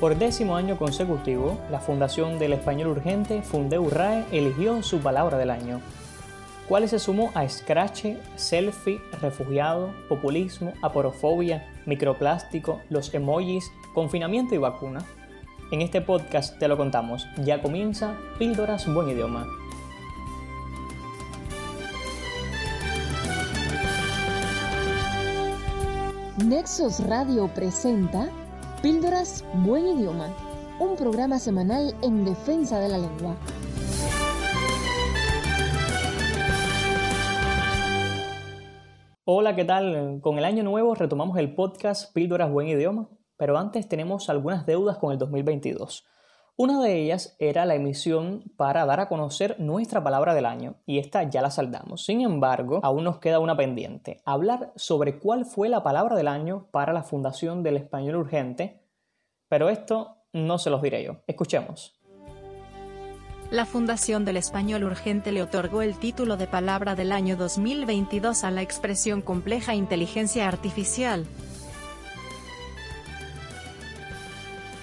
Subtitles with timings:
[0.00, 5.50] Por décimo año consecutivo, la Fundación del Español Urgente Fundeu RAE eligió su palabra del
[5.50, 5.82] año,
[6.70, 15.04] cual se sumó a Scratch, selfie, refugiado, populismo, aporofobia, microplástico, los emojis, confinamiento y vacuna.
[15.70, 17.28] En este podcast te lo contamos.
[17.44, 19.46] Ya comienza Píldoras Buen Idioma.
[26.42, 28.30] Nexos Radio presenta
[28.82, 30.34] Píldoras Buen Idioma,
[30.78, 33.36] un programa semanal en defensa de la lengua.
[39.24, 40.20] Hola, ¿qué tal?
[40.22, 44.96] Con el año nuevo retomamos el podcast Píldoras Buen Idioma, pero antes tenemos algunas deudas
[44.96, 46.06] con el 2022.
[46.62, 50.98] Una de ellas era la emisión para dar a conocer nuestra palabra del año, y
[50.98, 52.04] esta ya la saldamos.
[52.04, 56.66] Sin embargo, aún nos queda una pendiente, hablar sobre cuál fue la palabra del año
[56.70, 58.82] para la Fundación del Español Urgente,
[59.48, 61.22] pero esto no se los diré yo.
[61.26, 61.98] Escuchemos.
[63.50, 68.50] La Fundación del Español Urgente le otorgó el título de Palabra del año 2022 a
[68.50, 71.24] la expresión compleja inteligencia artificial,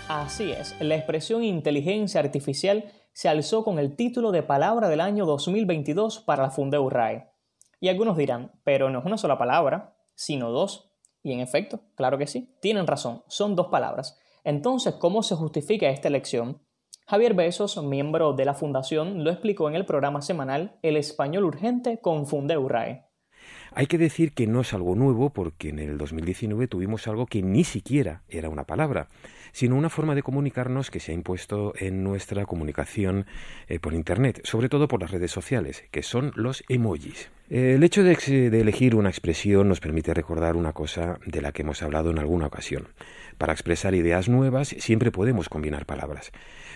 [0.10, 5.26] Así es, la expresión inteligencia artificial se alzó con el título de palabra del año
[5.26, 7.30] 2022 para la Fundeu RAE.
[7.82, 10.94] Y algunos dirán, pero no es una sola palabra, sino dos.
[11.24, 14.18] Y en efecto, claro que sí, tienen razón, son dos palabras.
[14.46, 16.62] Entonces, ¿cómo se justifica esta elección?
[17.06, 22.00] Javier Besos, miembro de la fundación, lo explicó en el programa semanal El Español Urgente
[22.00, 23.07] con Fundeu RAE.
[23.78, 27.44] Hay que decir que no es algo nuevo porque en el 2019 tuvimos algo que
[27.44, 29.08] ni siquiera era una palabra,
[29.52, 33.28] sino una forma de comunicarnos que se ha impuesto en nuestra comunicación
[33.68, 37.30] eh, por Internet, sobre todo por las redes sociales, que son los emojis.
[37.52, 38.16] El hecho de,
[38.50, 42.18] de, elegir una expresión nos permite recordar una cosa de la que hemos hablado en
[42.18, 42.88] alguna ocasión.
[43.38, 46.32] Para expresar ideas nuevas siempre podemos combinar palabras.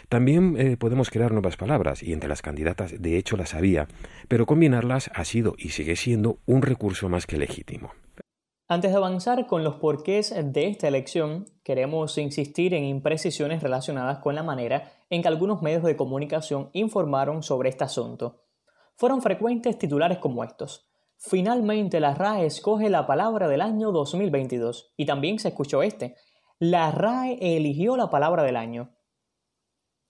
[0.09, 3.87] También eh, podemos crear nuevas palabras, y entre las candidatas de hecho las había,
[4.27, 7.91] pero combinarlas ha sido y sigue siendo un recurso más que legítimo.
[8.67, 14.33] Antes de avanzar con los porqués de esta elección, queremos insistir en imprecisiones relacionadas con
[14.33, 18.43] la manera en que algunos medios de comunicación informaron sobre este asunto.
[18.95, 20.87] Fueron frecuentes titulares como estos.
[21.17, 24.93] Finalmente la RAE escoge la palabra del año 2022.
[24.95, 26.15] Y también se escuchó este.
[26.63, 28.91] La RAE eligió la palabra del año.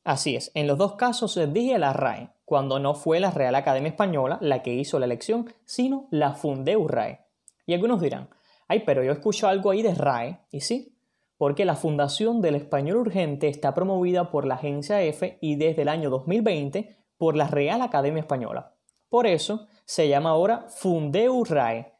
[0.03, 3.55] Así es, en los dos casos se dije la RAE, cuando no fue la Real
[3.55, 7.21] Academia Española la que hizo la elección, sino la Fundeu RAE.
[7.65, 8.27] Y algunos dirán,
[8.67, 10.97] ay, pero yo escucho algo ahí de RAE, y sí,
[11.37, 15.87] porque la Fundación del Español Urgente está promovida por la Agencia EFE y desde el
[15.87, 18.75] año 2020 por la Real Academia Española.
[19.07, 21.93] Por eso se llama ahora Fundeu RAE.